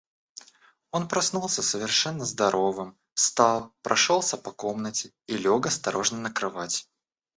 [0.89, 6.87] Он проснулся совершенно здоровым, встал, прошелся по комнате и лег осторожно на кровать.